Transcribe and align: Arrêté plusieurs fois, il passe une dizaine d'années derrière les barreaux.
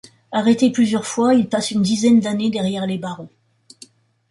Arrêté 0.31 0.71
plusieurs 0.71 1.05
fois, 1.05 1.35
il 1.35 1.47
passe 1.47 1.69
une 1.69 1.83
dizaine 1.83 2.21
d'années 2.21 2.49
derrière 2.49 2.87
les 2.87 2.97
barreaux. 2.97 3.29